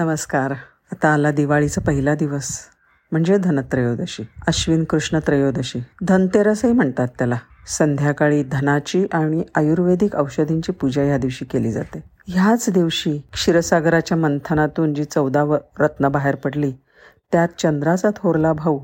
[0.00, 0.50] नमस्कार.
[0.92, 2.58] आता आला दिवाळीचा पहिला दिवस.
[3.12, 4.22] म्हणजे धनत्रयोदशी.
[4.48, 5.78] अश्विन कृष्ण त्रयोदशी.
[6.02, 7.36] धनतेरसही म्हणतात त्याला.
[7.66, 12.04] संध्याकाळी धनाची आणि आयुर्वेदिक औषधींची पूजा या दिवशी केली जाते.
[12.26, 16.72] ह्याच दिवशी क्षीरसागराच्या मंथनातून जी चौदा रत्न बाहेर पडली
[17.32, 18.80] त्यात चंद्राचा थोरला भाऊ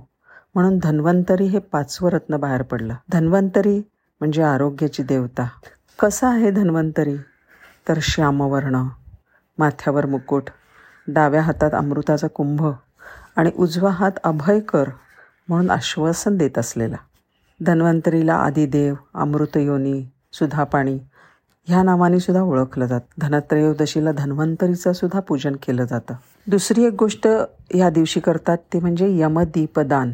[0.55, 2.95] म्हणून धन्वंतरी हे पाचवं रत्न बाहेर पडलं.
[3.13, 3.79] धन्वंतरी
[4.21, 5.49] म्हणजे आरोग्याची देवता.
[6.01, 7.17] कसा आहे धन्वंतरी?
[7.89, 8.83] तर श्यामवर्ण.
[9.59, 10.43] माथ्यावर मुकुट.
[11.09, 12.67] डाव्या हातात अमृताचा कुंभ
[13.37, 14.89] आणि उजवा हात अभयकर
[15.49, 16.97] म्हणून आश्वासन देत असलेला.
[17.61, 20.99] धन्वंतरीला आदिदेव अमृतयोनी सुधापाणी
[21.67, 23.21] ह्या नावाने सुद्धा ओळखलं जातं.
[23.21, 26.15] धनत्रयोदशीला धन्वंतरीचं सुद्धा पूजन केलं जातं.
[26.47, 27.29] दुसरी एक गोष्ट
[27.75, 30.13] या दिवशी करतात ते म्हणजे यमदीपदान.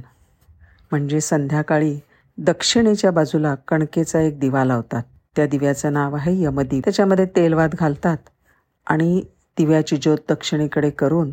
[0.90, 1.98] म्हणजे संध्याकाळी
[2.38, 5.02] दक्षिणेच्या बाजूला कणकेचा एक दिवा लावतात.
[5.36, 6.84] त्या दिव्याचं नाव आहे यमदीप.
[6.84, 8.16] त्याच्यामध्ये तेलवात घालतात
[8.86, 9.22] आणि
[9.58, 11.30] दिव्याची ज्योत दक्षिणेकडे करून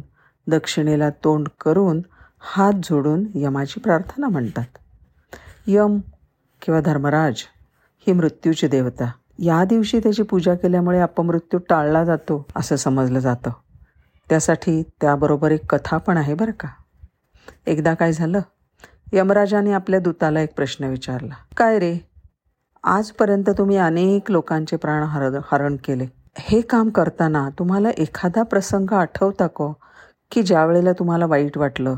[0.48, 2.02] दक्षिणेला तोंड करून
[2.40, 4.66] हात जोडून यमाची प्रार्थना म्हणतात.
[5.68, 6.00] यम
[6.62, 7.36] किंवा धर्मराज
[8.08, 9.12] ही मृत्यूची देवता.
[9.40, 13.52] या दिवशी त्याची पूजा केल्यामुळे अपमृत्यू टाळला जातो असं समजलं जातं.
[14.30, 16.68] त्यासाठी त्याबरोबर एक कथा पण आहे बरं का.
[17.66, 18.40] एकदा काय झालं?
[19.14, 21.34] यमराजाने आपल्या दूताला एक प्रश्न विचारला.
[21.58, 22.10] काय रे?
[22.84, 26.19] आजपर्यंत तुम्ही अनेक लोकांचे प्राण हर हरण केले.
[26.38, 29.74] हे काम करताना तुम्हाला एखादा प्रसंग आठवता को?
[30.32, 31.96] की ज्या वेळेला तुम्हाला वाईट वाटलं?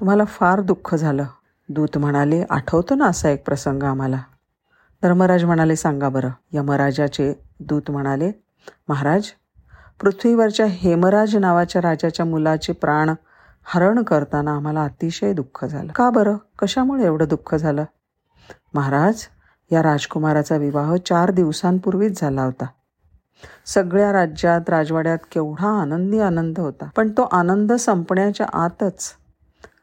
[0.00, 1.24] तुम्हाला फार दुःख झालं?
[1.68, 4.18] दूत म्हणाले आठवतो ना असा एक प्रसंग आम्हाला.
[5.02, 6.30] धर्मराज म्हणाले सांगा बरं.
[6.52, 8.32] यमराजाचे दूत म्हणाले
[8.88, 9.24] महाराज
[10.00, 13.10] पृथ्वीवरच्या हेमराज नावाच्या राजाच्या मुलाचे प्राण
[13.64, 15.92] हरण करताना आम्हाला अतिशय दुःख झालं.
[15.92, 16.36] का बरं?
[16.58, 17.84] कशामुळे एवढं दुःख झालं?
[18.74, 19.26] महाराज
[19.72, 22.66] या राजकुमाराचा विवाह चार दिवसांपूर्वीच झाला होता.
[23.66, 26.88] सगळ्या राज्यात राजवाड्यात केवढा आनंदी आनंद होता.
[26.96, 29.10] पण तो आनंद संपण्याच्या आतच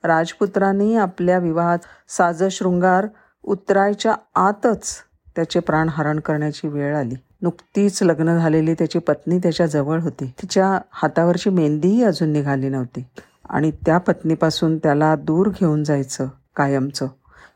[0.04, 3.08] राजपुत्रांनी आपल्या विवाहात साजशृंगार
[3.44, 4.96] उतरायच्या आतच
[5.36, 7.16] त्याचे प्राण हरण करण्याची वेळ आली.
[7.42, 10.34] नुकतीच लग्न झालेली त्याची पत्नी त्याच्याजवळ होती.
[10.42, 13.06] तिच्या हातावरची मेहंदीही अजून निघाली नव्हती.
[13.50, 17.08] आणि त्या पत्नीपासून त्याला दूर घेऊन जायचं कायमचं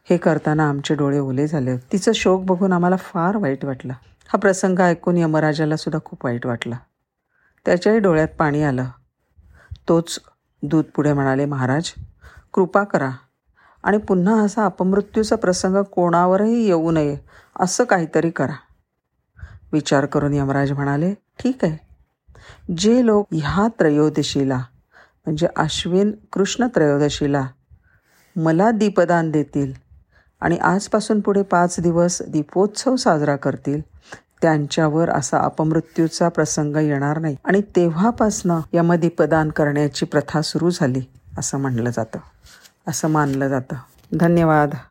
[0.09, 3.93] हे करताना आमचे डोळे ओले झाले तिचं शोक बघून आम्हाला फार वाईट वाटलं.
[4.27, 6.75] हा प्रसंग ऐकून यमराजाला सुद्धा खूप वाईट वाटलं.
[7.65, 8.85] त्याच्याही डोळ्यात पाणी आलं.
[9.89, 10.19] तोच
[10.63, 11.91] दूध पुढे म्हणाले महाराज
[12.53, 13.09] कृपा करा.
[13.83, 17.17] आणि पुन्हा असा अपमृत्यूचा प्रसंग कोणावरही येऊ नये
[17.59, 18.55] असं काहीतरी करा.
[19.73, 21.77] विचार करून यमराज म्हणाले ठीक आहे.
[22.77, 24.57] जे लोक ह्या त्रयोदशीला
[25.25, 27.47] म्हणजे अश्विन कृष्ण त्रयोदशीला
[28.35, 29.86] मला दीपदान देतील
[30.41, 33.81] आणि आजपासून पुढे पाच दिवस दीपोत्सव साजरा करतील.
[34.41, 37.35] त्यांच्यावर असा अपमृत्यूचा प्रसंग येणार नाही.
[37.45, 41.01] आणि तेव्हापासनं यमदीपदान करण्याची प्रथा सुरू झाली
[41.37, 42.19] असं म्हणलं जातं.
[42.87, 43.75] असं मानलं जातं.
[44.17, 44.69] धन्यवाद.